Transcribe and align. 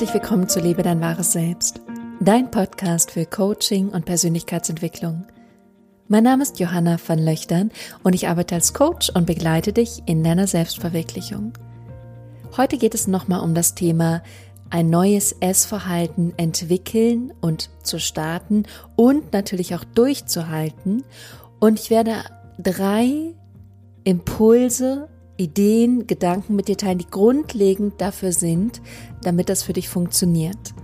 Herzlich 0.00 0.22
willkommen 0.22 0.48
zu 0.48 0.60
Lebe 0.60 0.82
dein 0.82 1.02
wahres 1.02 1.32
Selbst, 1.32 1.82
dein 2.20 2.50
Podcast 2.50 3.10
für 3.10 3.26
Coaching 3.26 3.90
und 3.90 4.06
Persönlichkeitsentwicklung. 4.06 5.26
Mein 6.08 6.24
Name 6.24 6.42
ist 6.42 6.58
Johanna 6.58 6.96
van 7.06 7.18
Löchtern 7.18 7.70
und 8.02 8.14
ich 8.14 8.26
arbeite 8.26 8.54
als 8.54 8.72
Coach 8.72 9.10
und 9.10 9.26
begleite 9.26 9.74
dich 9.74 10.02
in 10.06 10.24
deiner 10.24 10.46
Selbstverwirklichung. 10.46 11.52
Heute 12.56 12.78
geht 12.78 12.94
es 12.94 13.08
nochmal 13.08 13.40
um 13.40 13.54
das 13.54 13.74
Thema 13.74 14.22
ein 14.70 14.88
neues 14.88 15.36
Essverhalten 15.40 16.32
entwickeln 16.38 17.34
und 17.42 17.68
zu 17.82 18.00
starten 18.00 18.62
und 18.96 19.34
natürlich 19.34 19.74
auch 19.74 19.84
durchzuhalten. 19.84 21.04
Und 21.58 21.78
ich 21.78 21.90
werde 21.90 22.24
drei 22.58 23.34
Impulse 24.04 25.10
Ideen, 25.40 26.06
Gedanken 26.06 26.56
mit 26.56 26.68
dir 26.68 26.76
teilen, 26.76 26.98
die 26.98 27.10
grundlegend 27.10 28.00
dafür 28.00 28.32
sind, 28.32 28.80
damit 29.22 29.48
das 29.48 29.62
für 29.62 29.72
dich 29.72 29.88
funktioniert. 29.88 30.74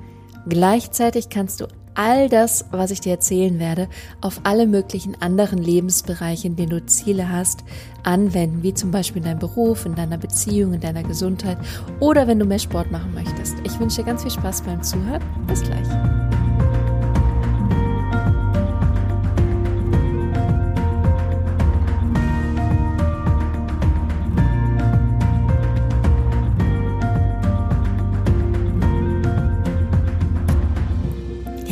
Gleichzeitig 0.49 1.29
kannst 1.29 1.61
du 1.61 1.67
all 1.97 2.29
das, 2.29 2.67
was 2.71 2.91
ich 2.91 3.01
dir 3.01 3.13
erzählen 3.13 3.59
werde, 3.59 3.89
auf 4.21 4.41
alle 4.45 4.67
möglichen 4.67 5.21
anderen 5.21 5.59
Lebensbereiche, 5.59 6.47
in 6.47 6.57
denen 6.57 6.71
du 6.71 6.87
Ziele 6.87 7.31
hast, 7.31 7.65
anwenden, 8.03 8.63
wie 8.63 8.75
zum 8.75 8.91
Beispiel 8.91 9.23
in 9.23 9.29
deinem 9.29 9.39
Beruf, 9.39 9.87
in 9.87 9.95
deiner 9.95 10.19
Beziehung, 10.19 10.75
in 10.75 10.81
deiner 10.81 11.03
Gesundheit 11.03 11.59
oder 11.99 12.27
wenn 12.29 12.39
du 12.39 12.45
mehr 12.45 12.59
Sport 12.59 12.93
machen 12.93 13.15
möchtest. 13.15 13.57
Ich 13.65 13.79
wünsche 13.81 14.03
dir 14.03 14.07
ganz 14.07 14.23
viel 14.23 14.31
Spaß 14.31 14.63
beim 14.63 14.83
Zuhören. 14.83 15.23
Bis 15.47 15.63
gleich. 15.63 16.46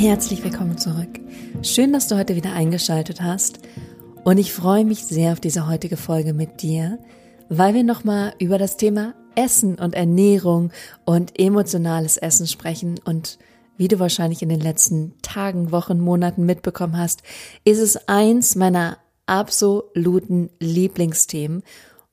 Herzlich 0.05 0.45
willkommen 0.45 0.77
zurück. 0.77 1.19
Schön, 1.63 1.95
dass 1.95 2.09
du 2.09 2.19
heute 2.19 2.37
wieder 2.37 2.53
eingeschaltet 2.53 3.23
hast. 3.23 3.61
Und 4.23 4.37
ich 4.37 4.53
freue 4.53 4.85
mich 4.85 5.03
sehr 5.07 5.33
auf 5.33 5.41
diese 5.41 5.67
heutige 5.67 5.97
Folge 5.97 6.35
mit 6.35 6.61
dir, 6.61 6.99
weil 7.49 7.73
wir 7.73 7.85
nochmal 7.85 8.35
über 8.39 8.59
das 8.59 8.77
Thema 8.77 9.15
Essen 9.35 9.77
und 9.79 9.95
Ernährung 9.95 10.73
und 11.07 11.41
emotionales 11.41 12.19
Essen 12.19 12.47
sprechen. 12.47 13.01
Und 13.03 13.39
wie 13.79 13.89
du 13.89 13.99
wahrscheinlich 13.99 14.43
in 14.43 14.51
den 14.51 14.61
letzten 14.61 15.15
Tagen, 15.23 15.73
Wochen, 15.73 15.99
Monaten 16.01 16.45
mitbekommen 16.45 16.99
hast, 16.99 17.23
ist 17.65 17.81
es 17.81 18.07
eins 18.07 18.57
meiner 18.57 18.99
absoluten 19.25 20.51
Lieblingsthemen. 20.61 21.63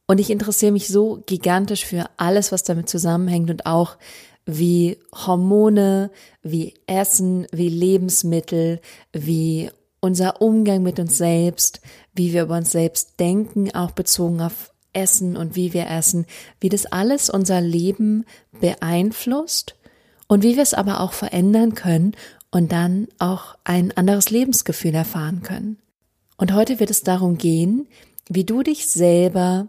Und 0.07 0.21
ich 0.21 0.29
interessiere 0.29 0.71
mich 0.71 0.87
so 0.87 1.23
gigantisch 1.25 1.85
für 1.85 2.05
alles, 2.15 2.53
was 2.53 2.63
damit 2.63 2.87
zusammenhängt 2.87 3.49
und 3.49 3.65
auch 3.65 3.97
wie 4.45 4.97
Hormone, 5.13 6.11
wie 6.41 6.73
Essen, 6.87 7.47
wie 7.51 7.69
Lebensmittel, 7.69 8.79
wie 9.13 9.69
unser 9.99 10.41
Umgang 10.41 10.83
mit 10.83 10.99
uns 10.99 11.17
selbst, 11.17 11.81
wie 12.13 12.33
wir 12.33 12.43
über 12.43 12.57
uns 12.57 12.71
selbst 12.71 13.19
denken, 13.19 13.73
auch 13.73 13.91
bezogen 13.91 14.41
auf 14.41 14.71
Essen 14.93 15.37
und 15.37 15.55
wie 15.55 15.73
wir 15.73 15.89
essen, 15.89 16.25
wie 16.59 16.69
das 16.69 16.85
alles 16.85 17.29
unser 17.29 17.61
Leben 17.61 18.25
beeinflusst 18.59 19.75
und 20.27 20.43
wie 20.43 20.55
wir 20.55 20.63
es 20.63 20.73
aber 20.73 20.99
auch 20.99 21.13
verändern 21.13 21.75
können 21.75 22.13
und 22.51 22.71
dann 22.71 23.07
auch 23.19 23.55
ein 23.63 23.95
anderes 23.95 24.29
Lebensgefühl 24.29 24.93
erfahren 24.93 25.41
können. 25.43 25.77
Und 26.37 26.53
heute 26.53 26.79
wird 26.79 26.89
es 26.89 27.03
darum 27.03 27.37
gehen, 27.37 27.87
wie 28.27 28.43
du 28.43 28.63
dich 28.63 28.87
selber 28.87 29.67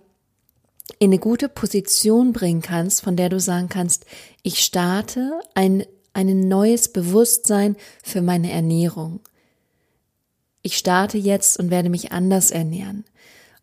in 0.99 1.11
eine 1.11 1.19
gute 1.19 1.49
Position 1.49 2.33
bringen 2.33 2.63
kannst, 2.63 3.03
von 3.03 3.17
der 3.17 3.29
du 3.29 3.41
sagen 3.41 3.69
kannst, 3.69 4.07
ich 4.43 4.63
starte 4.65 5.41
ein, 5.55 5.85
ein 6.13 6.49
neues 6.49 6.93
Bewusstsein 6.93 7.77
für 8.03 8.23
meine 8.23 8.51
Ernährung. 8.51 9.21
Ich 10.63 10.79
starte 10.79 11.19
jetzt 11.19 11.59
und 11.59 11.71
werde 11.71 11.89
mich 11.89 12.13
anders 12.13 12.51
ernähren. 12.51 13.05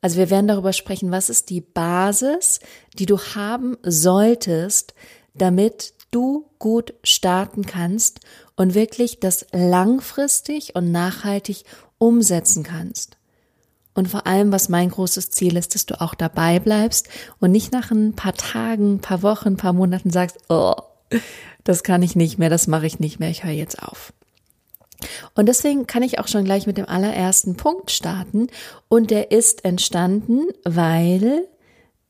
Also 0.02 0.18
wir 0.18 0.30
werden 0.30 0.48
darüber 0.48 0.74
sprechen, 0.74 1.12
was 1.12 1.30
ist 1.30 1.50
die 1.50 1.62
Basis, 1.62 2.60
die 2.98 3.06
du 3.06 3.18
haben 3.20 3.78
solltest, 3.84 4.94
damit 5.34 5.94
du 6.12 6.46
gut 6.58 6.94
starten 7.04 7.66
kannst 7.66 8.22
und 8.56 8.74
wirklich 8.74 9.20
das 9.20 9.46
langfristig 9.52 10.76
und 10.76 10.92
nachhaltig 10.92 11.64
umsetzen 11.98 12.64
kannst. 12.64 13.19
Und 13.94 14.08
vor 14.08 14.28
allem, 14.28 14.52
was 14.52 14.70
mein 14.70 14.90
großes 14.90 15.32
Ziel 15.32 15.58
ist, 15.58 15.76
dass 15.76 15.86
du 15.86 16.00
auch 16.00 16.14
dabei 16.14 16.60
bleibst 16.60 17.10
und 17.40 17.52
nicht 17.52 17.72
nach 17.72 17.92
ein 17.92 18.14
paar 18.14 18.34
Tagen, 18.34 18.96
ein 18.96 19.02
paar 19.02 19.24
Wochen, 19.24 19.50
ein 19.50 19.58
paar 19.58 19.74
Monaten 19.74 20.12
sagst, 20.12 20.38
oh, 20.48 20.76
das 21.64 21.84
kann 21.84 22.02
ich 22.02 22.16
nicht 22.16 22.38
mehr, 22.38 22.50
das 22.50 22.68
mache 22.68 22.86
ich 22.86 23.00
nicht 23.00 23.20
mehr, 23.20 23.30
ich 23.30 23.44
höre 23.44 23.52
jetzt 23.52 23.82
auf. 23.82 24.14
Und 25.34 25.48
deswegen 25.48 25.88
kann 25.88 26.04
ich 26.04 26.20
auch 26.20 26.28
schon 26.28 26.44
gleich 26.44 26.68
mit 26.68 26.78
dem 26.78 26.88
allerersten 26.88 27.56
Punkt 27.56 27.92
starten. 27.92 28.48
Und 28.90 29.12
der 29.12 29.32
ist 29.32 29.66
entstanden, 29.66 30.48
weil 30.66 31.48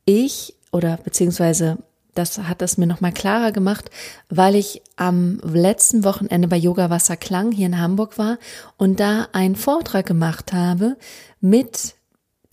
ich 0.05 0.55
oder 0.71 0.97
beziehungsweise 0.97 1.77
das 2.19 2.37
hat 2.37 2.61
es 2.61 2.77
mir 2.77 2.85
nochmal 2.85 3.13
klarer 3.13 3.51
gemacht, 3.51 3.89
weil 4.29 4.55
ich 4.55 4.81
am 4.97 5.39
letzten 5.43 6.03
Wochenende 6.03 6.47
bei 6.47 6.57
Yoga 6.57 6.89
Wasser 6.89 7.17
Klang 7.17 7.51
hier 7.51 7.65
in 7.65 7.79
Hamburg 7.79 8.17
war 8.17 8.37
und 8.77 8.99
da 8.99 9.27
einen 9.31 9.55
Vortrag 9.55 10.05
gemacht 10.05 10.53
habe 10.53 10.97
mit 11.39 11.95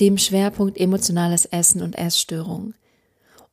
dem 0.00 0.18
Schwerpunkt 0.18 0.78
emotionales 0.78 1.46
Essen 1.46 1.82
und 1.82 1.98
Essstörungen. 1.98 2.74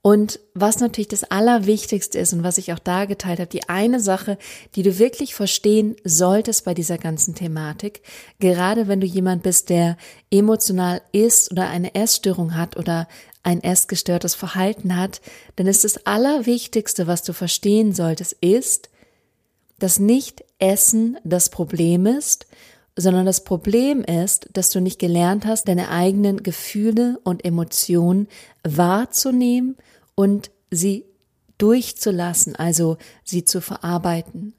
Und 0.05 0.41
was 0.53 0.81
natürlich 0.81 1.07
das 1.07 1.23
Allerwichtigste 1.23 2.19
ist 2.19 2.33
und 2.33 2.43
was 2.43 2.57
ich 2.57 2.73
auch 2.73 2.79
da 2.79 3.05
geteilt 3.05 3.39
habe, 3.39 3.49
die 3.49 3.69
eine 3.69 4.01
Sache, 4.01 4.37
die 4.75 4.83
du 4.83 4.99
wirklich 4.99 5.33
verstehen 5.33 5.95
solltest 6.03 6.65
bei 6.65 6.73
dieser 6.73 6.97
ganzen 6.97 7.35
Thematik, 7.35 8.01
gerade 8.39 8.89
wenn 8.89 8.99
du 8.99 9.07
jemand 9.07 9.43
bist, 9.43 9.69
der 9.69 9.97
emotional 10.29 11.01
ist 11.13 11.51
oder 11.51 11.69
eine 11.69 11.95
Essstörung 11.95 12.57
hat 12.57 12.75
oder 12.75 13.07
ein 13.43 13.61
essgestörtes 13.61 14.35
Verhalten 14.35 14.97
hat, 14.97 15.21
dann 15.57 15.67
ist 15.67 15.83
das 15.83 16.05
Allerwichtigste, 16.05 17.07
was 17.07 17.23
du 17.23 17.33
verstehen 17.33 17.93
solltest, 17.93 18.33
ist, 18.41 18.89
dass 19.79 19.99
nicht 19.99 20.43
Essen 20.59 21.17
das 21.23 21.49
Problem 21.49 22.05
ist, 22.05 22.47
sondern 22.95 23.25
das 23.25 23.43
Problem 23.43 24.03
ist, 24.03 24.49
dass 24.53 24.69
du 24.69 24.79
nicht 24.79 24.99
gelernt 24.99 25.45
hast, 25.45 25.67
deine 25.67 25.89
eigenen 25.89 26.43
Gefühle 26.43 27.19
und 27.23 27.43
Emotionen 27.43 28.27
wahrzunehmen 28.63 29.77
und 30.15 30.51
sie 30.69 31.05
durchzulassen, 31.57 32.55
also 32.55 32.97
sie 33.23 33.45
zu 33.45 33.61
verarbeiten. 33.61 34.53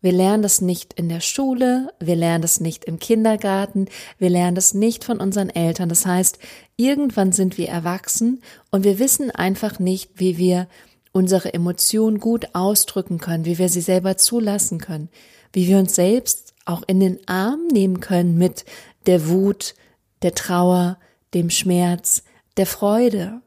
Wir 0.00 0.12
lernen 0.12 0.42
das 0.42 0.60
nicht 0.60 0.94
in 0.94 1.08
der 1.08 1.20
Schule, 1.20 1.92
wir 2.00 2.16
lernen 2.16 2.42
das 2.42 2.60
nicht 2.60 2.84
im 2.84 2.98
Kindergarten, 2.98 3.86
wir 4.18 4.30
lernen 4.30 4.54
das 4.54 4.74
nicht 4.74 5.04
von 5.04 5.20
unseren 5.20 5.50
Eltern. 5.50 5.88
Das 5.88 6.06
heißt, 6.06 6.38
irgendwann 6.76 7.32
sind 7.32 7.58
wir 7.58 7.68
erwachsen 7.68 8.42
und 8.70 8.84
wir 8.84 8.98
wissen 8.98 9.30
einfach 9.30 9.78
nicht, 9.78 10.10
wie 10.14 10.38
wir 10.38 10.68
unsere 11.12 11.52
Emotionen 11.52 12.18
gut 12.18 12.48
ausdrücken 12.54 13.18
können, 13.18 13.44
wie 13.44 13.58
wir 13.58 13.68
sie 13.68 13.80
selber 13.80 14.16
zulassen 14.16 14.78
können, 14.78 15.08
wie 15.52 15.68
wir 15.68 15.78
uns 15.78 15.94
selbst 15.94 16.54
auch 16.64 16.82
in 16.86 17.00
den 17.00 17.18
Arm 17.28 17.66
nehmen 17.72 18.00
können 18.00 18.38
mit 18.38 18.64
der 19.06 19.28
Wut, 19.28 19.74
der 20.22 20.34
Trauer, 20.34 20.98
dem 21.34 21.50
Schmerz, 21.50 22.22
der 22.56 22.66
Freude 22.66 23.40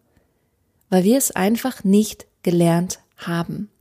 weil 0.93 1.05
wir 1.05 1.17
es 1.17 1.31
einfach 1.31 1.83
nicht 1.83 2.27
gelernt 2.43 2.99
haben. 3.17 3.71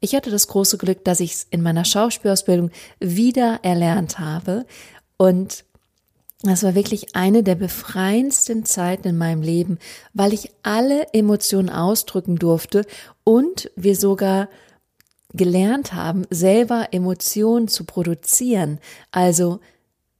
Ich 0.00 0.14
hatte 0.14 0.30
das 0.30 0.48
große 0.48 0.78
Glück, 0.78 1.04
dass 1.04 1.20
ich 1.20 1.32
es 1.32 1.46
in 1.50 1.62
meiner 1.62 1.84
Schauspielausbildung 1.84 2.70
wieder 3.00 3.60
erlernt 3.62 4.18
habe 4.18 4.66
und 5.16 5.64
das 6.42 6.62
war 6.62 6.76
wirklich 6.76 7.16
eine 7.16 7.42
der 7.42 7.56
befreiendsten 7.56 8.64
Zeiten 8.64 9.08
in 9.08 9.18
meinem 9.18 9.42
Leben, 9.42 9.78
weil 10.14 10.32
ich 10.32 10.52
alle 10.62 11.12
Emotionen 11.12 11.68
ausdrücken 11.68 12.36
durfte 12.36 12.86
und 13.24 13.72
wir 13.74 13.96
sogar 13.96 14.48
gelernt 15.32 15.94
haben, 15.94 16.26
selber 16.30 16.88
Emotionen 16.92 17.66
zu 17.66 17.84
produzieren. 17.84 18.78
Also 19.10 19.58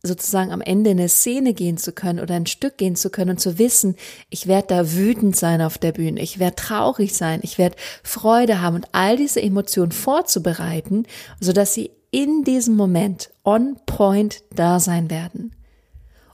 sozusagen 0.02 0.52
am 0.52 0.60
Ende 0.60 0.90
in 0.90 0.98
eine 0.98 1.08
Szene 1.08 1.54
gehen 1.54 1.76
zu 1.76 1.92
können 1.92 2.20
oder 2.20 2.34
ein 2.34 2.46
Stück 2.46 2.78
gehen 2.78 2.96
zu 2.96 3.10
können 3.10 3.30
und 3.30 3.40
zu 3.40 3.58
wissen, 3.58 3.96
ich 4.30 4.46
werde 4.46 4.68
da 4.68 4.92
wütend 4.92 5.36
sein 5.36 5.60
auf 5.60 5.78
der 5.78 5.92
Bühne, 5.92 6.20
ich 6.20 6.38
werde 6.38 6.56
traurig 6.56 7.14
sein, 7.14 7.40
ich 7.42 7.58
werde 7.58 7.76
Freude 8.02 8.60
haben 8.60 8.76
und 8.76 8.88
all 8.92 9.16
diese 9.16 9.42
Emotionen 9.42 9.92
vorzubereiten, 9.92 11.06
so 11.40 11.52
dass 11.52 11.74
sie 11.74 11.90
in 12.10 12.44
diesem 12.44 12.76
Moment 12.76 13.30
on 13.44 13.76
point 13.86 14.42
da 14.54 14.80
sein 14.80 15.10
werden. 15.10 15.54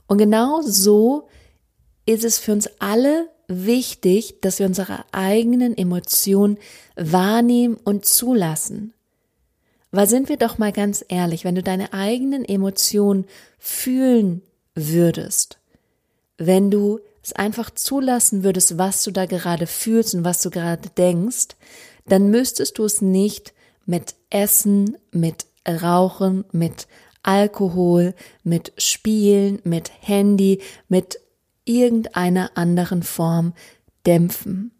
Und 0.07 0.19
genau 0.19 0.61
so 0.61 1.27
ist 2.05 2.23
es 2.23 2.37
für 2.37 2.53
uns 2.53 2.69
alle 2.79 3.27
wichtig, 3.47 4.41
dass 4.41 4.59
wir 4.59 4.65
unsere 4.65 5.05
eigenen 5.11 5.77
Emotionen 5.77 6.57
wahrnehmen 6.95 7.77
und 7.83 8.05
zulassen. 8.05 8.94
Weil 9.95 10.09
sind 10.09 10.27
wir 10.27 10.35
doch 10.35 10.57
mal 10.57 10.73
ganz 10.73 11.05
ehrlich, 11.07 11.45
wenn 11.45 11.55
du 11.55 11.63
deine 11.63 11.93
eigenen 11.93 12.43
Emotionen 12.43 13.23
fühlen 13.57 14.41
würdest, 14.73 15.57
wenn 16.37 16.69
du 16.69 16.99
es 17.23 17.31
einfach 17.31 17.69
zulassen 17.69 18.43
würdest, 18.43 18.77
was 18.77 19.03
du 19.03 19.11
da 19.11 19.25
gerade 19.25 19.67
fühlst 19.67 20.13
und 20.13 20.25
was 20.25 20.41
du 20.41 20.49
gerade 20.49 20.89
denkst, 20.97 21.55
dann 22.07 22.29
müsstest 22.29 22.77
du 22.77 22.83
es 22.83 23.01
nicht 23.01 23.53
mit 23.85 24.15
Essen, 24.29 24.97
mit 25.11 25.45
Rauchen, 25.65 26.43
mit 26.51 26.87
Alkohol, 27.23 28.15
mit 28.43 28.73
Spielen, 28.77 29.61
mit 29.63 29.89
Handy, 30.01 30.61
mit 30.89 31.21
irgendeiner 31.63 32.51
anderen 32.55 33.01
Form 33.01 33.53
dämpfen, 34.05 34.71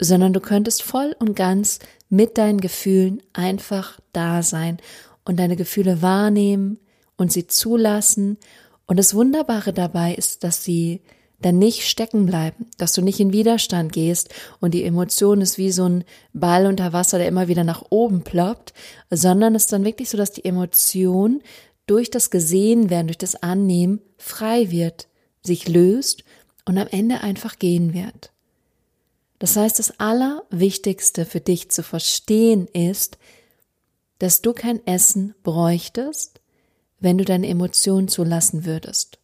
sondern 0.00 0.32
du 0.32 0.40
könntest 0.40 0.82
voll 0.82 1.14
und 1.18 1.34
ganz 1.34 1.78
mit 2.08 2.38
deinen 2.38 2.60
Gefühlen 2.60 3.22
einfach 3.32 4.00
da 4.12 4.42
sein 4.42 4.78
und 5.24 5.38
deine 5.38 5.56
Gefühle 5.56 6.02
wahrnehmen 6.02 6.78
und 7.16 7.30
sie 7.32 7.46
zulassen. 7.46 8.38
Und 8.86 8.98
das 8.98 9.14
Wunderbare 9.14 9.72
dabei 9.72 10.14
ist, 10.14 10.42
dass 10.42 10.64
sie 10.64 11.02
dann 11.40 11.58
nicht 11.58 11.88
stecken 11.88 12.26
bleiben, 12.26 12.66
dass 12.76 12.92
du 12.92 13.02
nicht 13.02 13.20
in 13.20 13.32
Widerstand 13.32 13.92
gehst 13.92 14.28
und 14.60 14.74
die 14.74 14.84
Emotion 14.84 15.40
ist 15.40 15.56
wie 15.56 15.70
so 15.70 15.88
ein 15.88 16.04
Ball 16.34 16.66
unter 16.66 16.92
Wasser, 16.92 17.18
der 17.18 17.28
immer 17.28 17.48
wieder 17.48 17.64
nach 17.64 17.84
oben 17.88 18.22
ploppt, 18.22 18.74
sondern 19.10 19.54
es 19.54 19.64
ist 19.64 19.72
dann 19.72 19.84
wirklich 19.84 20.10
so, 20.10 20.18
dass 20.18 20.32
die 20.32 20.44
Emotion 20.44 21.42
durch 21.86 22.10
das 22.10 22.30
Gesehenwerden, 22.30 23.06
durch 23.06 23.18
das 23.18 23.42
Annehmen 23.42 24.00
frei 24.18 24.70
wird, 24.70 25.08
sich 25.42 25.66
löst 25.66 26.24
und 26.66 26.76
am 26.76 26.88
Ende 26.88 27.22
einfach 27.22 27.58
gehen 27.58 27.94
wird. 27.94 28.32
Das 29.40 29.56
heißt, 29.56 29.78
das 29.78 29.98
Allerwichtigste 29.98 31.24
für 31.24 31.40
dich 31.40 31.70
zu 31.70 31.82
verstehen 31.82 32.68
ist, 32.68 33.18
dass 34.18 34.42
du 34.42 34.52
kein 34.52 34.86
Essen 34.86 35.34
bräuchtest, 35.42 36.40
wenn 37.00 37.16
du 37.18 37.24
deine 37.24 37.48
Emotionen 37.48 38.06
zulassen 38.06 38.66
würdest. 38.66 39.18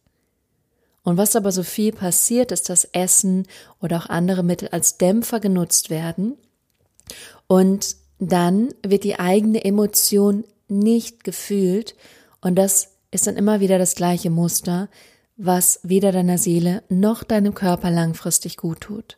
Und 1.03 1.17
was 1.17 1.35
aber 1.35 1.51
so 1.51 1.63
viel 1.63 1.93
passiert, 1.93 2.51
ist, 2.51 2.67
dass 2.69 2.83
Essen 2.83 3.47
oder 3.79 3.97
auch 3.97 4.07
andere 4.07 4.43
Mittel 4.43 4.69
als 4.69 4.97
Dämpfer 4.97 5.39
genutzt 5.39 5.89
werden 5.91 6.35
und 7.45 7.95
dann 8.19 8.73
wird 8.85 9.03
die 9.03 9.19
eigene 9.19 9.63
Emotion 9.63 10.43
nicht 10.67 11.23
gefühlt 11.23 11.95
und 12.41 12.55
das 12.55 12.95
ist 13.11 13.27
dann 13.27 13.37
immer 13.37 13.59
wieder 13.59 13.77
das 13.77 13.93
gleiche 13.93 14.31
Muster, 14.31 14.89
was 15.37 15.79
weder 15.83 16.11
deiner 16.11 16.39
Seele 16.39 16.83
noch 16.89 17.23
deinem 17.23 17.53
Körper 17.53 17.91
langfristig 17.91 18.57
gut 18.57 18.81
tut. 18.81 19.17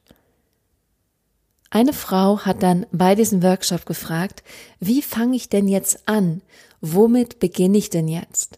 Eine 1.72 1.94
Frau 1.94 2.40
hat 2.40 2.64
dann 2.64 2.86
bei 2.92 3.14
diesem 3.16 3.44
Workshop 3.44 3.86
gefragt, 3.86 4.44
wie 4.80 5.02
fange 5.02 5.36
ich 5.36 5.50
denn 5.50 5.68
jetzt 5.68 6.08
an? 6.08 6.42
Womit 6.82 7.40
beginne 7.40 7.78
ich 7.78 7.90
denn 7.90 8.08
jetzt? 8.08 8.58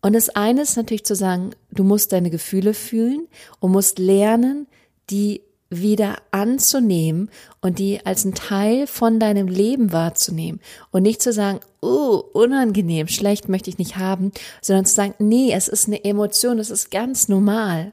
Und 0.00 0.12
das 0.12 0.28
eine 0.28 0.62
ist 0.62 0.76
natürlich 0.76 1.04
zu 1.04 1.16
sagen, 1.16 1.50
du 1.70 1.82
musst 1.82 2.12
deine 2.12 2.30
Gefühle 2.30 2.74
fühlen 2.74 3.26
und 3.58 3.72
musst 3.72 3.98
lernen, 3.98 4.66
die 5.10 5.40
wieder 5.70 6.18
anzunehmen 6.30 7.30
und 7.60 7.78
die 7.78 8.04
als 8.04 8.24
ein 8.24 8.34
Teil 8.34 8.86
von 8.86 9.18
deinem 9.18 9.48
Leben 9.48 9.92
wahrzunehmen 9.92 10.60
und 10.92 11.02
nicht 11.02 11.22
zu 11.22 11.32
sagen, 11.32 11.60
oh, 11.80 12.22
unangenehm, 12.32 13.08
schlecht 13.08 13.48
möchte 13.48 13.70
ich 13.70 13.78
nicht 13.78 13.96
haben, 13.96 14.30
sondern 14.60 14.84
zu 14.84 14.94
sagen, 14.94 15.14
nee, 15.18 15.52
es 15.52 15.68
ist 15.68 15.88
eine 15.88 16.04
Emotion, 16.04 16.58
es 16.58 16.70
ist 16.70 16.90
ganz 16.90 17.28
normal. 17.28 17.92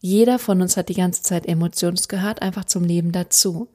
Jeder 0.00 0.38
von 0.38 0.62
uns 0.62 0.76
hat 0.76 0.88
die 0.88 0.94
ganze 0.94 1.22
Zeit 1.22 1.46
Emotionen, 1.46 1.96
es 1.96 2.08
gehört 2.08 2.40
einfach 2.42 2.64
zum 2.64 2.84
Leben 2.84 3.12
dazu. 3.12 3.68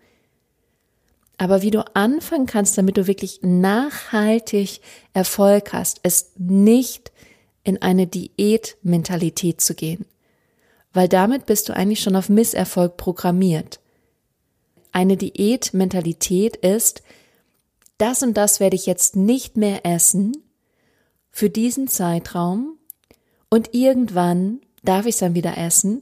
Aber 1.37 1.61
wie 1.61 1.71
du 1.71 1.85
anfangen 1.95 2.47
kannst, 2.47 2.77
damit 2.77 2.97
du 2.97 3.07
wirklich 3.07 3.39
nachhaltig 3.43 4.81
Erfolg 5.13 5.73
hast, 5.73 5.99
ist 5.99 6.39
nicht 6.39 7.11
in 7.63 7.81
eine 7.81 8.07
Diätmentalität 8.07 9.59
zu 9.61 9.75
gehen, 9.75 10.05
weil 10.93 11.09
damit 11.09 11.45
bist 11.45 11.67
du 11.67 11.75
eigentlich 11.75 12.01
schon 12.01 12.15
auf 12.15 12.29
Misserfolg 12.29 12.95
programmiert. 12.95 13.79
Eine 14.91 15.17
Diätmentalität 15.17 16.55
ist, 16.55 17.03
das 17.97 18.23
und 18.23 18.35
das 18.35 18.59
werde 18.59 18.75
ich 18.75 18.85
jetzt 18.85 19.15
nicht 19.15 19.57
mehr 19.57 19.85
essen 19.85 20.37
für 21.31 21.49
diesen 21.49 21.87
Zeitraum 21.87 22.77
und 23.49 23.73
irgendwann 23.73 24.61
darf 24.83 25.05
ich 25.05 25.15
es 25.15 25.19
dann 25.19 25.35
wieder 25.35 25.57
essen 25.57 26.01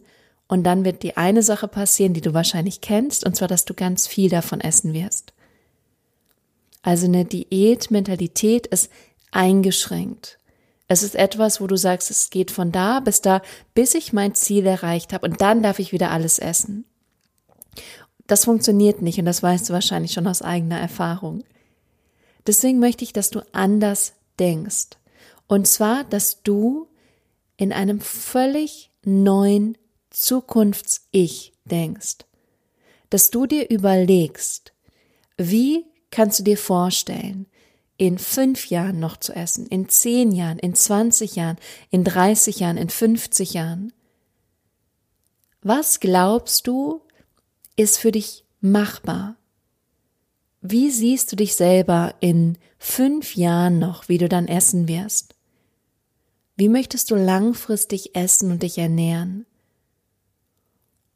und 0.54 0.64
dann 0.66 0.86
wird 0.86 1.02
die 1.02 1.18
eine 1.18 1.42
Sache 1.42 1.68
passieren, 1.68 2.14
die 2.14 2.22
du 2.22 2.36
wahrscheinlich 2.36 2.80
kennst, 2.80 3.26
und 3.26 3.36
zwar, 3.36 3.48
dass 3.48 3.66
du 3.66 3.74
ganz 3.74 4.06
viel 4.06 4.30
davon 4.30 4.62
essen 4.62 4.94
wirst. 4.94 5.34
Also 6.84 7.08
eine 7.08 7.26
Diätmentalität 7.26 8.68
ist 8.68 8.92
eingeschränkt. 9.32 10.38
Es 10.88 11.02
ist 11.02 11.16
etwas, 11.16 11.60
wo 11.60 11.66
du 11.66 11.76
sagst, 11.76 12.12
es 12.12 12.30
geht 12.30 12.52
von 12.52 12.72
da 12.72 13.00
bis 13.00 13.22
da, 13.22 13.42
bis 13.74 13.96
ich 13.96 14.14
mein 14.14 14.36
Ziel 14.36 14.68
erreicht 14.68 15.12
habe 15.12 15.28
und 15.28 15.42
dann 15.42 15.64
darf 15.64 15.80
ich 15.80 15.92
wieder 15.92 16.12
alles 16.12 16.38
essen. 16.38 16.86
Das 18.28 18.46
funktioniert 18.46 19.02
nicht 19.02 19.18
und 19.18 19.26
das 19.26 19.42
weißt 19.42 19.70
du 19.70 19.74
wahrscheinlich 19.74 20.14
schon 20.14 20.28
aus 20.28 20.44
eigener 20.44 20.80
Erfahrung. 20.80 21.44
Deswegen 22.46 22.78
möchte 22.78 23.04
ich, 23.04 23.12
dass 23.12 23.32
du 23.32 23.42
anders 23.54 24.14
denkst. 24.38 24.90
Und 25.48 25.66
zwar, 25.66 26.04
dass 26.04 26.44
du 26.44 26.90
in 27.58 27.74
einem 27.74 28.00
völlig 28.02 28.92
neuen 29.04 29.80
Zukunfts-Ich 30.14 31.54
denkst. 31.66 32.20
Dass 33.10 33.30
du 33.30 33.46
dir 33.46 33.70
überlegst, 33.70 34.74
wie 35.38 35.86
kannst 36.10 36.40
du 36.40 36.44
dir 36.44 36.58
vorstellen, 36.58 37.48
in 37.98 38.18
fünf 38.18 38.68
Jahren 38.68 39.00
noch 39.00 39.18
zu 39.18 39.34
essen, 39.34 39.68
in 39.68 39.88
zehn 39.90 40.32
Jahren, 40.32 40.60
in 40.60 40.74
zwanzig 40.76 41.36
Jahren, 41.36 41.58
in 41.92 42.04
dreißig 42.04 42.60
Jahren, 42.60 42.78
in 42.78 42.90
fünfzig 42.90 43.54
Jahren? 43.54 43.94
Was 45.62 46.00
glaubst 46.00 46.68
du, 46.68 47.02
ist 47.76 47.98
für 47.98 48.12
dich 48.12 48.46
machbar? 48.62 49.36
Wie 50.62 50.90
siehst 50.90 51.32
du 51.32 51.36
dich 51.36 51.56
selber 51.56 52.16
in 52.20 52.58
fünf 52.78 53.36
Jahren 53.36 53.80
noch, 53.80 54.10
wie 54.10 54.18
du 54.18 54.28
dann 54.28 54.48
essen 54.48 54.88
wirst? 54.88 55.36
Wie 56.56 56.70
möchtest 56.70 57.12
du 57.12 57.16
langfristig 57.16 58.16
essen 58.16 58.52
und 58.52 58.64
dich 58.64 58.78
ernähren? 58.78 59.46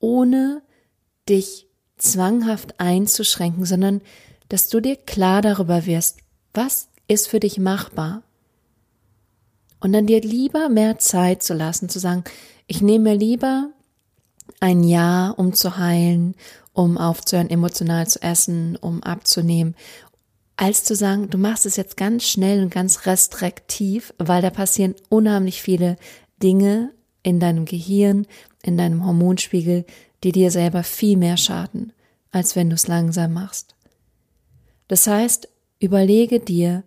Ohne 0.08 0.62
dich 1.28 1.68
zwanghaft 1.98 2.80
einzuschränken, 2.80 3.66
sondern 3.66 4.00
dass 4.48 4.70
du 4.70 4.80
dir 4.80 4.96
klar 4.96 5.42
darüber 5.42 5.86
wirst, 5.86 6.20
was 6.54 6.88
ist 7.10 7.28
für 7.28 7.42
dich 7.42 7.60
machbar? 7.60 8.24
Und 9.82 9.92
dann 9.92 10.08
dir 10.08 10.22
lieber 10.22 10.70
mehr 10.70 10.98
Zeit 10.98 11.44
zu 11.44 11.54
lassen, 11.54 11.90
zu 11.90 12.00
sagen, 12.00 12.24
ich 12.68 12.82
nehme 12.82 13.12
mir 13.12 13.16
lieber 13.18 13.70
ein 14.62 14.82
Jahr, 14.86 15.38
um 15.38 15.54
zu 15.54 15.78
heilen, 15.78 16.36
um 16.72 16.98
aufzuhören, 16.98 17.50
emotional 17.50 18.08
zu 18.08 18.22
essen, 18.22 18.78
um 18.78 19.04
abzunehmen, 19.04 19.76
als 20.56 20.86
zu 20.86 20.96
sagen, 20.96 21.30
du 21.30 21.38
machst 21.38 21.66
es 21.66 21.76
jetzt 21.76 21.98
ganz 21.98 22.24
schnell 22.24 22.64
und 22.64 22.70
ganz 22.70 23.06
restriktiv, 23.06 24.14
weil 24.20 24.42
da 24.42 24.52
passieren 24.52 24.96
unheimlich 25.10 25.62
viele 25.62 25.98
Dinge 26.42 26.94
in 27.24 27.42
deinem 27.42 27.66
Gehirn, 27.66 28.26
in 28.64 28.78
deinem 28.78 29.06
Hormonspiegel, 29.06 29.86
die 30.24 30.32
dir 30.32 30.52
selber 30.52 30.84
viel 30.84 31.18
mehr 31.18 31.38
schaden, 31.38 31.94
als 32.32 32.56
wenn 32.56 32.70
du 32.70 32.76
es 32.76 32.88
langsam 32.88 33.34
machst. 33.34 33.76
Das 34.88 35.08
heißt, 35.08 35.48
Überlege 35.80 36.40
dir, 36.40 36.84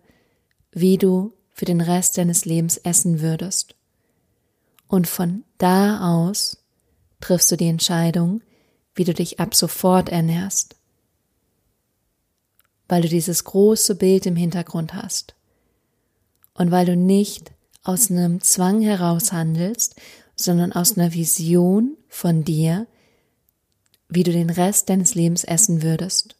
wie 0.71 0.97
du 0.97 1.33
für 1.53 1.65
den 1.65 1.81
Rest 1.81 2.17
deines 2.17 2.45
Lebens 2.45 2.77
essen 2.77 3.21
würdest. 3.21 3.75
Und 4.87 5.07
von 5.07 5.43
da 5.57 6.19
aus 6.19 6.57
triffst 7.21 7.51
du 7.51 7.57
die 7.57 7.67
Entscheidung, 7.67 8.41
wie 8.95 9.05
du 9.05 9.13
dich 9.13 9.39
ab 9.39 9.55
sofort 9.55 10.09
ernährst. 10.09 10.75
Weil 12.89 13.03
du 13.03 13.07
dieses 13.07 13.45
große 13.45 13.95
Bild 13.95 14.25
im 14.25 14.35
Hintergrund 14.35 14.93
hast. 14.93 15.35
Und 16.53 16.71
weil 16.71 16.85
du 16.85 16.97
nicht 16.97 17.53
aus 17.83 18.11
einem 18.11 18.41
Zwang 18.41 18.81
heraus 18.81 19.31
handelst, 19.31 19.95
sondern 20.35 20.73
aus 20.73 20.97
einer 20.97 21.13
Vision 21.13 21.95
von 22.09 22.43
dir, 22.43 22.87
wie 24.11 24.23
du 24.23 24.31
den 24.31 24.49
Rest 24.49 24.89
deines 24.89 25.15
Lebens 25.15 25.43
essen 25.43 25.81
würdest 25.81 26.35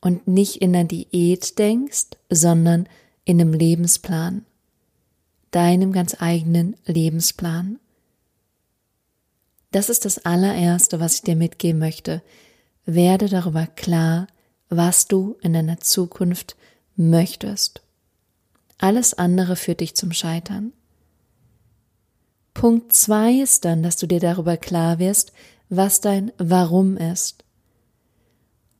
und 0.00 0.28
nicht 0.28 0.56
in 0.56 0.72
der 0.72 0.84
Diät 0.84 1.58
denkst, 1.58 2.08
sondern 2.28 2.88
in 3.24 3.40
einem 3.40 3.52
Lebensplan, 3.52 4.44
deinem 5.50 5.92
ganz 5.92 6.16
eigenen 6.20 6.76
Lebensplan. 6.84 7.78
Das 9.72 9.88
ist 9.88 10.04
das 10.04 10.24
allererste, 10.24 11.00
was 11.00 11.16
ich 11.16 11.22
dir 11.22 11.36
mitgeben 11.36 11.78
möchte. 11.78 12.22
Werde 12.84 13.28
darüber 13.28 13.66
klar, 13.66 14.26
was 14.68 15.06
du 15.06 15.36
in 15.40 15.52
deiner 15.52 15.80
Zukunft 15.80 16.56
möchtest. 16.96 17.82
Alles 18.78 19.14
andere 19.14 19.56
führt 19.56 19.80
dich 19.80 19.94
zum 19.94 20.12
Scheitern. 20.12 20.72
Punkt 22.54 22.92
zwei 22.92 23.34
ist 23.34 23.64
dann, 23.64 23.82
dass 23.82 23.96
du 23.96 24.06
dir 24.06 24.20
darüber 24.20 24.56
klar 24.56 24.98
wirst, 24.98 25.32
was 25.70 26.00
dein 26.00 26.32
Warum 26.36 26.96
ist. 26.96 27.44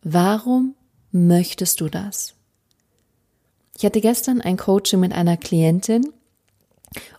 Warum 0.02 0.74
möchtest 1.12 1.80
du 1.80 1.88
das? 1.88 2.34
Ich 3.78 3.84
hatte 3.84 4.00
gestern 4.00 4.40
ein 4.40 4.56
Coaching 4.56 5.00
mit 5.00 5.12
einer 5.12 5.36
Klientin 5.36 6.12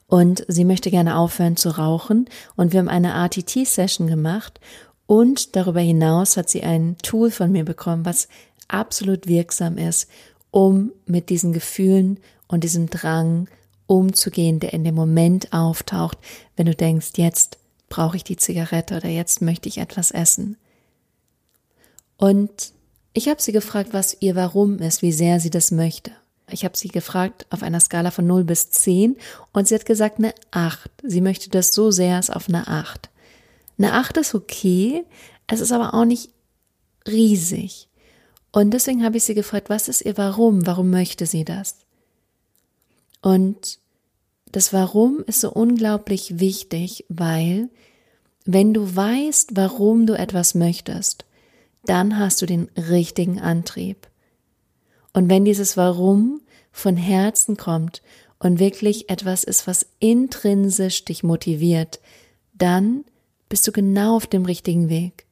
und 0.07 0.45
sie 0.49 0.65
möchte 0.65 0.91
gerne 0.91 1.15
aufhören 1.17 1.55
zu 1.55 1.69
rauchen 1.69 2.29
und 2.55 2.73
wir 2.73 2.79
haben 2.79 2.89
eine 2.89 3.13
RTT-Session 3.13 4.07
gemacht 4.07 4.59
und 5.07 5.55
darüber 5.55 5.79
hinaus 5.79 6.35
hat 6.35 6.49
sie 6.49 6.63
ein 6.63 6.97
Tool 7.01 7.31
von 7.31 7.51
mir 7.51 7.63
bekommen, 7.63 8.05
was 8.05 8.27
absolut 8.67 9.27
wirksam 9.27 9.77
ist, 9.77 10.09
um 10.51 10.91
mit 11.05 11.29
diesen 11.29 11.53
Gefühlen 11.53 12.19
und 12.47 12.65
diesem 12.65 12.89
Drang 12.89 13.47
umzugehen, 13.87 14.59
der 14.59 14.73
in 14.73 14.83
dem 14.83 14.95
Moment 14.95 15.53
auftaucht, 15.53 16.17
wenn 16.57 16.65
du 16.65 16.75
denkst, 16.75 17.11
jetzt 17.15 17.57
brauche 17.91 18.17
ich 18.17 18.23
die 18.23 18.37
Zigarette 18.37 18.95
oder 18.95 19.09
jetzt 19.09 19.43
möchte 19.43 19.69
ich 19.69 19.77
etwas 19.77 20.09
essen. 20.09 20.57
Und 22.17 22.73
ich 23.13 23.27
habe 23.27 23.41
sie 23.41 23.51
gefragt, 23.51 23.89
was 23.91 24.17
ihr 24.21 24.35
Warum 24.35 24.79
ist, 24.79 25.03
wie 25.03 25.11
sehr 25.11 25.39
sie 25.39 25.51
das 25.51 25.69
möchte. 25.69 26.11
Ich 26.49 26.65
habe 26.65 26.77
sie 26.77 26.87
gefragt 26.87 27.45
auf 27.49 27.61
einer 27.61 27.79
Skala 27.79 28.09
von 28.09 28.25
0 28.25 28.45
bis 28.45 28.71
10 28.71 29.17
und 29.53 29.67
sie 29.67 29.75
hat 29.75 29.85
gesagt 29.85 30.17
eine 30.17 30.33
8. 30.51 30.89
Sie 31.03 31.21
möchte 31.21 31.49
das 31.49 31.73
so 31.73 31.91
sehr 31.91 32.15
als 32.15 32.29
auf 32.29 32.49
eine 32.49 32.67
8. 32.67 33.09
Eine 33.77 33.93
8 33.93 34.17
ist 34.17 34.35
okay, 34.35 35.03
es 35.47 35.59
ist 35.59 35.71
aber 35.71 35.93
auch 35.93 36.05
nicht 36.05 36.29
riesig. 37.07 37.89
Und 38.51 38.71
deswegen 38.71 39.03
habe 39.03 39.17
ich 39.17 39.23
sie 39.23 39.33
gefragt, 39.33 39.69
was 39.69 39.87
ist 39.87 40.01
ihr 40.01 40.17
Warum? 40.17 40.65
Warum 40.65 40.89
möchte 40.89 41.25
sie 41.25 41.45
das? 41.45 41.77
Und 43.21 43.79
das 44.51 44.73
Warum 44.73 45.23
ist 45.27 45.41
so 45.41 45.51
unglaublich 45.51 46.39
wichtig, 46.39 47.05
weil 47.09 47.69
wenn 48.45 48.73
du 48.73 48.95
weißt, 48.95 49.51
warum 49.55 50.05
du 50.05 50.17
etwas 50.17 50.55
möchtest, 50.55 51.25
dann 51.85 52.17
hast 52.17 52.41
du 52.41 52.45
den 52.45 52.69
richtigen 52.75 53.39
Antrieb. 53.39 54.07
Und 55.13 55.29
wenn 55.29 55.45
dieses 55.45 55.77
Warum 55.77 56.41
von 56.71 56.95
Herzen 56.97 57.57
kommt 57.57 58.01
und 58.39 58.59
wirklich 58.59 59.09
etwas 59.09 59.43
ist, 59.43 59.67
was 59.67 59.85
intrinsisch 59.99 61.05
dich 61.05 61.23
motiviert, 61.23 61.99
dann 62.53 63.03
bist 63.49 63.67
du 63.67 63.71
genau 63.71 64.15
auf 64.15 64.27
dem 64.27 64.45
richtigen 64.45 64.89
Weg. 64.89 65.25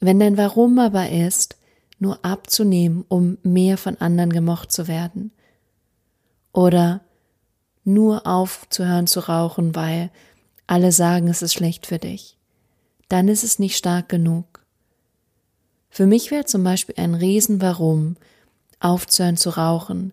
Wenn 0.00 0.20
dein 0.20 0.36
Warum 0.36 0.78
aber 0.78 1.10
ist, 1.10 1.56
nur 1.98 2.24
abzunehmen, 2.24 3.04
um 3.08 3.38
mehr 3.42 3.78
von 3.78 3.96
anderen 3.96 4.32
gemocht 4.32 4.72
zu 4.72 4.88
werden, 4.88 5.32
oder 6.52 7.03
nur 7.84 8.26
aufzuhören 8.26 9.06
zu 9.06 9.20
rauchen, 9.20 9.74
weil 9.74 10.10
alle 10.66 10.92
sagen, 10.92 11.28
es 11.28 11.42
ist 11.42 11.54
schlecht 11.54 11.86
für 11.86 11.98
dich, 11.98 12.38
dann 13.08 13.28
ist 13.28 13.44
es 13.44 13.58
nicht 13.58 13.76
stark 13.76 14.08
genug. 14.08 14.64
Für 15.90 16.06
mich 16.06 16.30
wäre 16.30 16.44
zum 16.44 16.64
Beispiel 16.64 16.96
ein 16.98 17.14
Riesenwarum, 17.14 18.16
aufzuhören 18.80 19.36
zu 19.36 19.50
rauchen, 19.50 20.12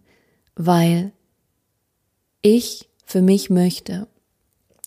weil 0.56 1.12
ich 2.42 2.90
für 3.06 3.22
mich 3.22 3.50
möchte, 3.50 4.08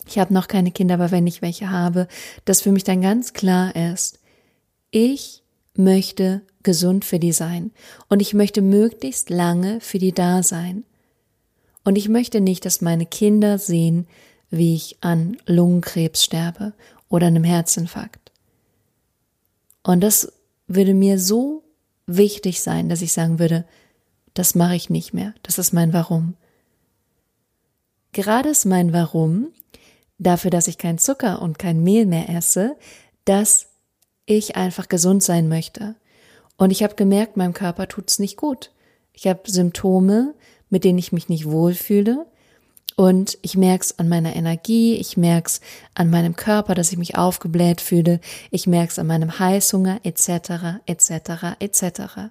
ich 0.07 0.19
habe 0.19 0.35
noch 0.35 0.49
keine 0.49 0.71
Kinder, 0.71 0.95
aber 0.95 1.11
wenn 1.11 1.27
ich 1.27 1.43
welche 1.43 1.71
habe, 1.71 2.09
dass 2.45 2.61
für 2.61 2.73
mich 2.73 2.85
dann 2.85 3.01
ganz 3.01 3.33
klar 3.33 3.75
ist, 3.75 4.21
ich 4.91 5.43
möchte 5.77 6.43
gesund 6.63 7.05
für 7.05 7.19
die 7.19 7.33
sein 7.33 7.73
und 8.09 8.21
ich 8.21 8.35
möchte 8.35 8.63
möglichst 8.63 9.31
lange 9.31 9.81
für 9.81 9.99
die 9.99 10.13
da 10.13 10.43
sein. 10.43 10.85
Und 11.85 11.97
ich 11.97 12.09
möchte 12.09 12.41
nicht, 12.41 12.65
dass 12.65 12.81
meine 12.81 13.07
Kinder 13.07 13.59
sehen, 13.59 14.07
wie 14.51 14.75
ich 14.75 14.97
an 15.01 15.37
Lungenkrebs 15.47 16.25
sterbe 16.25 16.73
oder 17.09 17.27
einem 17.27 17.45
Herzinfarkt. 17.45 18.33
Und 19.83 20.01
das 20.01 20.33
würde 20.67 20.95
mir 20.95 21.19
so 21.19 21.63
wichtig 22.07 22.63
sein, 22.63 22.89
dass 22.89 23.03
ich 23.03 23.13
sagen 23.13 23.39
würde, 23.39 23.65
das 24.33 24.55
mache 24.55 24.75
ich 24.75 24.91
nicht 24.91 25.13
mehr. 25.13 25.35
Das 25.43 25.59
ist 25.59 25.73
mein 25.73 25.93
Warum. 25.93 26.35
Gerade 28.13 28.49
ist 28.49 28.65
mein 28.65 28.93
Warum 28.93 29.49
dafür, 30.19 30.51
dass 30.51 30.69
ich 30.69 30.79
kein 30.79 30.99
Zucker 30.99 31.43
und 31.43 31.59
kein 31.59 31.83
Mehl 31.83 32.07
mehr 32.07 32.29
esse, 32.29 32.77
dass 33.25 33.67
ich 34.27 34.57
einfach 34.57 34.89
gesund 34.89 35.23
sein 35.23 35.49
möchte. 35.49 35.97
Und 36.57 36.71
ich 36.71 36.83
habe 36.83 36.95
gemerkt, 36.95 37.37
meinem 37.37 37.53
Körper 37.53 37.89
tut's 37.89 38.19
nicht 38.19 38.37
gut. 38.37 38.71
Ich 39.13 39.27
habe 39.27 39.41
Symptome, 39.47 40.35
mit 40.71 40.85
denen 40.85 40.99
ich 40.99 41.13
mich 41.13 41.29
nicht 41.29 41.47
wohlfühle. 41.47 42.27
Und 42.97 43.39
ich 43.43 43.57
merk's 43.57 43.99
an 43.99 44.09
meiner 44.09 44.37
Energie, 44.37 44.95
ich 44.97 45.17
merk's 45.17 45.61
an 45.95 46.11
meinem 46.11 46.37
Körper, 46.37 46.75
dass 46.75 46.93
ich 46.93 46.99
mich 46.99 47.17
aufgebläht 47.17 47.81
fühle, 47.81 48.21
ich 48.53 48.69
merk's 48.69 49.01
an 49.01 49.09
meinem 49.09 49.39
Heißhunger 49.39 50.01
etc. 50.05 50.81
etc. 50.87 51.57
etc. 51.59 52.31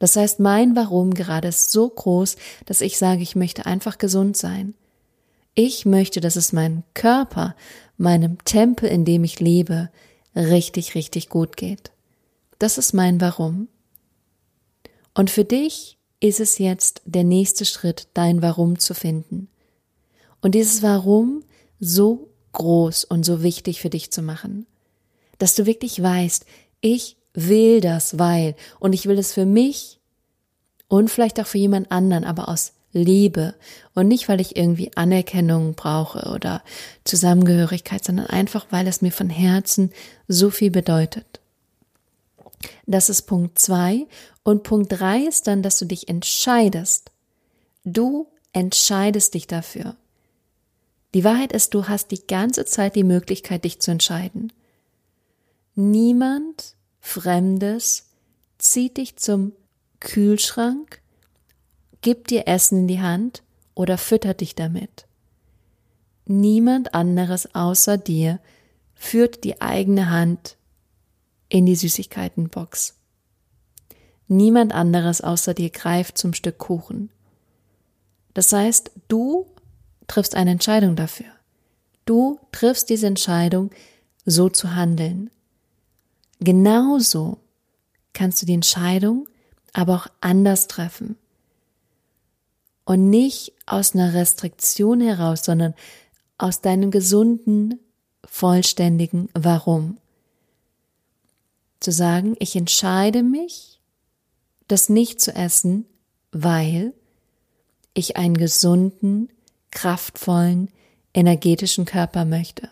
Das 0.00 0.16
heißt, 0.16 0.40
mein 0.40 0.74
Warum 0.74 1.14
gerade 1.14 1.48
ist 1.48 1.70
so 1.70 1.88
groß, 1.88 2.36
dass 2.66 2.80
ich 2.80 2.98
sage, 2.98 3.22
ich 3.22 3.36
möchte 3.36 3.64
einfach 3.64 3.98
gesund 3.98 4.36
sein. 4.36 4.74
Ich 5.54 5.86
möchte, 5.86 6.20
dass 6.20 6.34
es 6.34 6.52
meinem 6.52 6.82
Körper, 6.94 7.54
meinem 7.96 8.42
Tempel, 8.44 8.88
in 8.88 9.04
dem 9.04 9.22
ich 9.22 9.38
lebe, 9.38 9.88
richtig, 10.34 10.96
richtig 10.96 11.28
gut 11.28 11.56
geht. 11.56 11.92
Das 12.58 12.76
ist 12.76 12.92
mein 12.92 13.20
Warum. 13.20 13.68
Und 15.14 15.30
für 15.30 15.44
dich 15.44 15.96
ist 16.24 16.40
es 16.40 16.56
jetzt 16.56 17.02
der 17.04 17.22
nächste 17.22 17.66
Schritt, 17.66 18.08
dein 18.14 18.40
Warum 18.40 18.78
zu 18.78 18.94
finden. 18.94 19.48
Und 20.40 20.54
dieses 20.54 20.82
Warum 20.82 21.44
so 21.80 22.30
groß 22.52 23.04
und 23.04 23.26
so 23.26 23.42
wichtig 23.42 23.82
für 23.82 23.90
dich 23.90 24.10
zu 24.10 24.22
machen, 24.22 24.64
dass 25.36 25.54
du 25.54 25.66
wirklich 25.66 26.02
weißt, 26.02 26.46
ich 26.80 27.18
will 27.34 27.82
das, 27.82 28.18
weil, 28.18 28.54
und 28.80 28.94
ich 28.94 29.04
will 29.04 29.18
es 29.18 29.34
für 29.34 29.44
mich 29.44 29.98
und 30.88 31.10
vielleicht 31.10 31.38
auch 31.40 31.46
für 31.46 31.58
jemand 31.58 31.92
anderen, 31.92 32.24
aber 32.24 32.48
aus 32.48 32.72
Liebe 32.92 33.54
und 33.92 34.08
nicht, 34.08 34.26
weil 34.26 34.40
ich 34.40 34.56
irgendwie 34.56 34.96
Anerkennung 34.96 35.74
brauche 35.74 36.30
oder 36.30 36.62
Zusammengehörigkeit, 37.04 38.02
sondern 38.02 38.28
einfach, 38.28 38.64
weil 38.70 38.86
es 38.86 39.02
mir 39.02 39.12
von 39.12 39.28
Herzen 39.28 39.90
so 40.26 40.48
viel 40.48 40.70
bedeutet. 40.70 41.40
Das 42.86 43.08
ist 43.08 43.22
Punkt 43.22 43.58
zwei. 43.58 44.06
Und 44.42 44.62
Punkt 44.62 44.92
drei 44.92 45.20
ist 45.20 45.46
dann, 45.46 45.62
dass 45.62 45.78
du 45.78 45.84
dich 45.84 46.08
entscheidest. 46.08 47.10
Du 47.84 48.28
entscheidest 48.52 49.34
dich 49.34 49.46
dafür. 49.46 49.96
Die 51.14 51.24
Wahrheit 51.24 51.52
ist, 51.52 51.74
du 51.74 51.88
hast 51.88 52.10
die 52.10 52.26
ganze 52.26 52.64
Zeit 52.64 52.96
die 52.96 53.04
Möglichkeit, 53.04 53.64
dich 53.64 53.80
zu 53.80 53.90
entscheiden. 53.90 54.52
Niemand 55.74 56.74
Fremdes 57.00 58.10
zieht 58.58 58.96
dich 58.96 59.16
zum 59.16 59.52
Kühlschrank 60.00 61.00
gibt 62.04 62.30
dir 62.30 62.46
Essen 62.46 62.80
in 62.80 62.88
die 62.88 63.00
Hand 63.00 63.42
oder 63.74 63.98
füttert 63.98 64.42
dich 64.42 64.54
damit. 64.54 65.06
Niemand 66.26 66.94
anderes 66.94 67.54
außer 67.54 67.96
dir 67.96 68.40
führt 68.94 69.42
die 69.42 69.60
eigene 69.60 70.10
Hand 70.10 70.56
in 71.54 71.66
die 71.66 71.76
Süßigkeitenbox. 71.76 72.96
Niemand 74.26 74.74
anderes 74.74 75.20
außer 75.20 75.54
dir 75.54 75.70
greift 75.70 76.18
zum 76.18 76.34
Stück 76.34 76.58
Kuchen. 76.58 77.10
Das 78.32 78.52
heißt, 78.52 78.90
du 79.06 79.46
triffst 80.08 80.34
eine 80.34 80.50
Entscheidung 80.50 80.96
dafür. 80.96 81.28
Du 82.06 82.40
triffst 82.50 82.90
diese 82.90 83.06
Entscheidung, 83.06 83.70
so 84.26 84.48
zu 84.48 84.74
handeln. 84.74 85.30
Genauso 86.40 87.38
kannst 88.14 88.42
du 88.42 88.46
die 88.46 88.54
Entscheidung 88.54 89.28
aber 89.72 89.94
auch 89.94 90.08
anders 90.20 90.66
treffen 90.66 91.14
und 92.84 93.10
nicht 93.10 93.52
aus 93.64 93.94
einer 93.94 94.12
Restriktion 94.12 95.00
heraus, 95.00 95.44
sondern 95.44 95.74
aus 96.36 96.62
deinem 96.62 96.90
gesunden, 96.90 97.78
vollständigen 98.24 99.28
Warum. 99.34 99.98
Zu 101.84 101.92
sagen, 101.92 102.34
ich 102.38 102.56
entscheide 102.56 103.22
mich, 103.22 103.78
das 104.68 104.88
nicht 104.88 105.20
zu 105.20 105.34
essen, 105.34 105.84
weil 106.32 106.94
ich 107.92 108.16
einen 108.16 108.38
gesunden, 108.38 109.28
kraftvollen, 109.70 110.70
energetischen 111.12 111.84
Körper 111.84 112.24
möchte. 112.24 112.70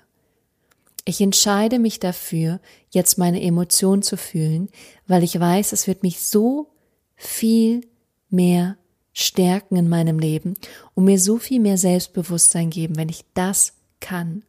Ich 1.05 1.21
entscheide 1.21 1.79
mich 1.79 2.01
dafür, 2.01 2.59
jetzt 2.89 3.19
meine 3.19 3.43
Emotion 3.43 4.01
zu 4.01 4.17
fühlen, 4.17 4.71
weil 5.07 5.23
ich 5.25 5.39
weiß, 5.39 5.73
es 5.73 5.87
wird 5.87 6.03
mich 6.03 6.23
so 6.27 6.71
viel 7.15 7.87
mehr 8.31 8.79
stärken 9.13 9.77
in 9.77 9.91
meinem 9.91 10.21
Leben 10.21 10.55
und 10.95 11.05
mir 11.05 11.19
so 11.19 11.37
viel 11.37 11.61
mehr 11.61 11.77
Selbstbewusstsein 11.77 12.71
geben, 12.71 12.97
wenn 12.97 13.11
ich 13.11 13.27
das 13.35 13.75
kann. 14.01 14.43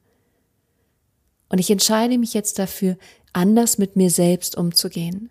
Und 1.50 1.60
ich 1.60 1.70
entscheide 1.70 2.18
mich 2.18 2.34
jetzt 2.34 2.60
dafür, 2.60 2.98
anders 3.34 3.78
mit 3.78 3.96
mir 3.96 4.10
selbst 4.10 4.56
umzugehen, 4.56 5.30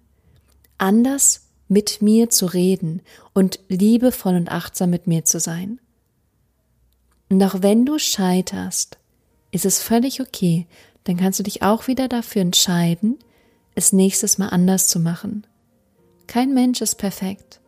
anders 0.78 1.42
mit 1.68 2.02
mir 2.02 2.28
zu 2.28 2.47
reden 2.47 3.00
und 3.32 3.61
liebevoll 3.68 4.35
und 4.35 4.50
achtsam 4.50 4.90
mit 4.90 5.06
mir 5.06 5.25
zu 5.25 5.40
sein. 5.40 5.80
Und 7.30 7.42
auch 7.42 7.62
wenn 7.62 7.87
du 7.87 7.99
scheiterst, 7.99 8.99
ist 9.52 9.64
es 9.64 9.80
völlig 9.80 10.21
okay, 10.21 10.66
dann 11.04 11.16
kannst 11.16 11.38
du 11.38 11.42
dich 11.42 11.62
auch 11.62 11.87
wieder 11.87 12.09
dafür 12.09 12.42
entscheiden, 12.42 13.18
es 13.75 13.92
nächstes 13.92 14.38
Mal 14.38 14.49
anders 14.49 14.88
zu 14.88 15.00
machen. 15.00 15.47
Kein 16.26 16.52
Mensch 16.52 16.80
ist 16.80 16.97
perfekt. 16.97 17.61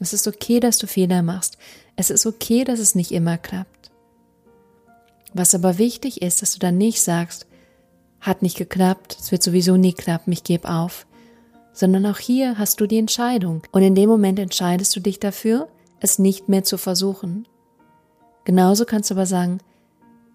Es 0.00 0.12
ist 0.12 0.26
okay, 0.26 0.60
dass 0.60 0.78
du 0.78 0.86
Fehler 0.86 1.22
machst. 1.22 1.58
Es 1.96 2.10
ist 2.10 2.26
okay, 2.26 2.64
dass 2.64 2.80
es 2.80 2.94
nicht 2.94 3.12
immer 3.12 3.38
klappt. 3.38 3.90
Was 5.32 5.54
aber 5.54 5.78
wichtig 5.78 6.22
ist, 6.22 6.42
dass 6.42 6.52
du 6.52 6.58
dann 6.58 6.76
nicht 6.76 7.00
sagst, 7.00 7.46
hat 8.24 8.40
nicht 8.40 8.56
geklappt, 8.56 9.18
es 9.20 9.30
wird 9.30 9.42
sowieso 9.42 9.76
nie 9.76 9.92
klappen, 9.92 10.32
ich 10.32 10.44
gebe 10.44 10.68
auf, 10.70 11.06
sondern 11.74 12.06
auch 12.06 12.18
hier 12.18 12.56
hast 12.58 12.80
du 12.80 12.86
die 12.86 12.98
Entscheidung. 12.98 13.62
Und 13.70 13.82
in 13.82 13.94
dem 13.94 14.08
Moment 14.08 14.38
entscheidest 14.38 14.96
du 14.96 15.00
dich 15.00 15.20
dafür, 15.20 15.68
es 16.00 16.18
nicht 16.18 16.48
mehr 16.48 16.64
zu 16.64 16.78
versuchen. 16.78 17.46
Genauso 18.44 18.86
kannst 18.86 19.10
du 19.10 19.14
aber 19.14 19.26
sagen, 19.26 19.58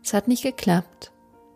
es 0.03 0.13
hat 0.13 0.27
nicht 0.27 0.43
geklappt, 0.43 1.11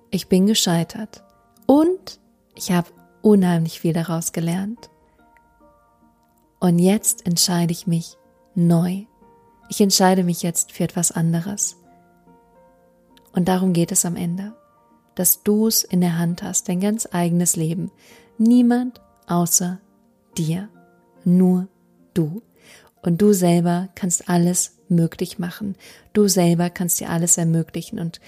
ich 0.10 0.28
bin 0.28 0.48
gescheitert 0.48 1.24
und 1.68 2.20
ich 2.56 2.72
habe 2.72 2.90
unheimlich 3.22 3.80
viel 3.80 3.94
daraus 3.94 4.32
gelernt. 4.32 4.90
Und 6.60 6.80
jetzt 6.80 7.28
entscheide 7.28 7.74
ich 7.74 7.86
mich 7.86 8.18
neu. 8.56 9.04
Ich 9.70 9.82
entscheide 9.82 10.24
mich 10.24 10.42
jetzt 10.42 10.72
für 10.72 10.84
etwas 10.84 11.12
anderes. 11.12 11.78
Und 13.34 13.48
darum 13.48 13.74
geht 13.74 13.92
es 13.92 14.06
am 14.06 14.16
Ende, 14.16 14.56
dass 15.16 15.44
du 15.44 15.68
es 15.68 15.84
in 15.84 16.02
der 16.02 16.18
Hand 16.18 16.44
hast, 16.44 16.70
dein 16.70 16.80
ganz 16.80 17.08
eigenes 17.12 17.56
Leben. 17.56 17.92
Niemand 18.38 19.02
außer 19.28 19.80
dir. 20.38 20.70
Nur 21.24 21.68
du. 22.14 22.42
Und 23.02 23.22
du 23.22 23.34
selber 23.34 23.90
kannst 23.96 24.30
alles 24.30 24.78
möglich 24.90 25.40
machen. 25.40 25.76
Du 26.14 26.28
selber 26.28 26.70
kannst 26.70 27.00
dir 27.00 27.10
alles 27.10 27.38
ermöglichen. 27.38 28.00
Und 28.00 28.20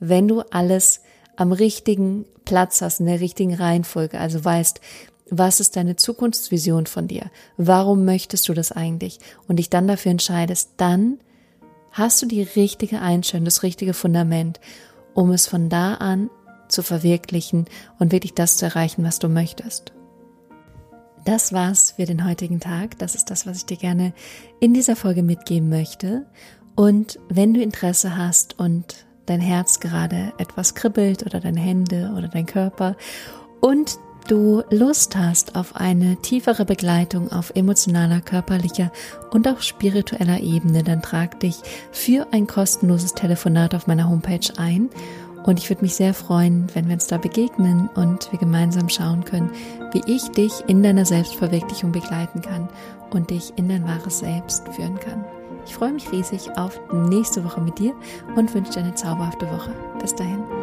wenn 0.00 0.28
du 0.28 0.40
alles 0.40 1.02
am 1.36 1.52
richtigen 1.52 2.24
Platz 2.44 2.82
hast, 2.82 3.00
in 3.00 3.06
der 3.06 3.20
richtigen 3.20 3.54
Reihenfolge, 3.54 4.18
also 4.18 4.44
weißt, 4.44 4.80
was 5.30 5.60
ist 5.60 5.76
deine 5.76 5.96
Zukunftsvision 5.96 6.86
von 6.86 7.08
dir? 7.08 7.30
Warum 7.56 8.04
möchtest 8.04 8.48
du 8.48 8.54
das 8.54 8.72
eigentlich? 8.72 9.18
Und 9.48 9.56
dich 9.56 9.70
dann 9.70 9.88
dafür 9.88 10.10
entscheidest, 10.10 10.72
dann 10.76 11.18
hast 11.90 12.20
du 12.20 12.26
die 12.26 12.42
richtige 12.42 13.00
Einstellung, 13.00 13.44
das 13.44 13.62
richtige 13.62 13.94
Fundament, 13.94 14.60
um 15.14 15.30
es 15.30 15.46
von 15.46 15.68
da 15.68 15.94
an 15.94 16.30
zu 16.68 16.82
verwirklichen 16.82 17.66
und 17.98 18.12
wirklich 18.12 18.34
das 18.34 18.56
zu 18.56 18.64
erreichen, 18.64 19.04
was 19.04 19.18
du 19.18 19.28
möchtest. 19.28 19.92
Das 21.24 21.52
war's 21.52 21.92
für 21.92 22.04
den 22.04 22.26
heutigen 22.26 22.58
Tag. 22.58 22.98
Das 22.98 23.14
ist 23.14 23.30
das, 23.30 23.46
was 23.46 23.58
ich 23.58 23.66
dir 23.66 23.76
gerne 23.76 24.12
in 24.58 24.74
dieser 24.74 24.96
Folge 24.96 25.22
mitgeben 25.22 25.68
möchte. 25.68 26.26
Und 26.74 27.18
wenn 27.28 27.54
du 27.54 27.62
Interesse 27.62 28.16
hast 28.16 28.58
und 28.58 29.06
dein 29.26 29.40
Herz 29.40 29.78
gerade 29.78 30.32
etwas 30.38 30.74
kribbelt 30.74 31.24
oder 31.24 31.38
deine 31.38 31.60
Hände 31.60 32.12
oder 32.16 32.28
dein 32.28 32.46
Körper 32.46 32.96
und 33.60 33.98
du 34.28 34.62
Lust 34.70 35.16
hast 35.16 35.56
auf 35.56 35.76
eine 35.76 36.16
tiefere 36.16 36.64
Begleitung 36.64 37.32
auf 37.32 37.52
emotionaler, 37.54 38.20
körperlicher 38.20 38.90
und 39.30 39.48
auch 39.48 39.60
spiritueller 39.60 40.40
Ebene, 40.40 40.82
dann 40.82 41.02
trag 41.02 41.40
dich 41.40 41.56
für 41.90 42.26
ein 42.32 42.46
kostenloses 42.46 43.14
Telefonat 43.14 43.74
auf 43.74 43.86
meiner 43.86 44.08
Homepage 44.08 44.52
ein 44.56 44.90
und 45.44 45.58
ich 45.58 45.68
würde 45.68 45.82
mich 45.82 45.94
sehr 45.94 46.14
freuen, 46.14 46.66
wenn 46.74 46.86
wir 46.86 46.94
uns 46.94 47.06
da 47.06 47.18
begegnen 47.18 47.88
und 47.94 48.30
wir 48.30 48.38
gemeinsam 48.38 48.88
schauen 48.88 49.24
können, 49.24 49.50
wie 49.92 50.02
ich 50.06 50.30
dich 50.30 50.52
in 50.68 50.82
deiner 50.82 51.04
Selbstverwirklichung 51.04 51.92
begleiten 51.92 52.42
kann 52.42 52.68
und 53.10 53.30
dich 53.30 53.52
in 53.56 53.68
dein 53.68 53.86
wahres 53.86 54.20
Selbst 54.20 54.68
führen 54.68 54.98
kann. 55.00 55.24
Ich 55.66 55.74
freue 55.74 55.92
mich 55.92 56.10
riesig 56.12 56.50
auf 56.56 56.80
nächste 56.92 57.44
Woche 57.44 57.60
mit 57.60 57.78
dir 57.78 57.94
und 58.36 58.52
wünsche 58.54 58.72
dir 58.72 58.80
eine 58.80 58.94
zauberhafte 58.94 59.46
Woche. 59.46 59.72
Bis 60.00 60.14
dahin. 60.14 60.61